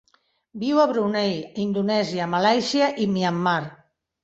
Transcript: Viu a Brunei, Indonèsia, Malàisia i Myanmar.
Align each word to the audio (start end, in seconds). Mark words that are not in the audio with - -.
Viu 0.63 0.79
a 0.83 0.85
Brunei, 0.91 1.35
Indonèsia, 1.65 2.29
Malàisia 2.33 2.91
i 3.05 3.09
Myanmar. 3.15 3.57